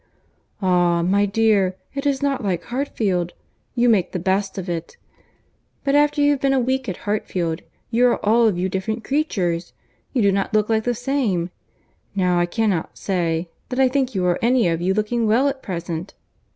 "Ah! 0.63 1.03
my 1.03 1.27
dear, 1.27 1.75
it 1.93 2.07
is 2.07 2.23
not 2.23 2.43
like 2.43 2.63
Hartfield. 2.63 3.33
You 3.75 3.87
make 3.87 4.13
the 4.13 4.17
best 4.17 4.57
of 4.57 4.67
it—but 4.67 5.93
after 5.93 6.23
you 6.23 6.31
have 6.31 6.41
been 6.41 6.53
a 6.55 6.59
week 6.59 6.89
at 6.89 6.97
Hartfield, 7.05 7.61
you 7.91 8.07
are 8.07 8.25
all 8.25 8.47
of 8.47 8.57
you 8.57 8.67
different 8.67 9.03
creatures; 9.03 9.73
you 10.11 10.23
do 10.23 10.31
not 10.31 10.55
look 10.55 10.69
like 10.69 10.85
the 10.85 10.95
same. 10.95 11.51
Now 12.15 12.39
I 12.39 12.47
cannot 12.47 12.97
say, 12.97 13.47
that 13.69 13.79
I 13.79 13.87
think 13.89 14.15
you 14.15 14.25
are 14.25 14.39
any 14.41 14.67
of 14.69 14.81
you 14.81 14.95
looking 14.95 15.27
well 15.27 15.47
at 15.47 15.61
present." 15.61 16.15